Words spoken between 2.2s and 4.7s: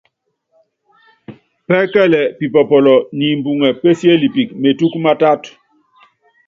pipɔpɔlɔ nimbuŋɛ pésiélipikene